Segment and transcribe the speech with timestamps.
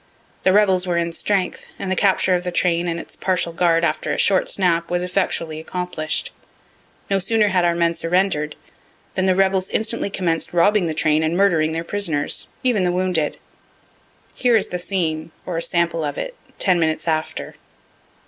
[0.41, 3.85] The rebels were in strength, and the capture of the train and its partial guard
[3.85, 6.31] after a short snap was effectually accomplish'd.
[7.11, 8.55] No sooner had our men surrender'd,
[9.13, 13.37] the rebels instantly commenced robbing the train and murdering their prisoners, even the wounded.
[14.33, 17.53] Here is the scene, or a sample of it, ten minutes after.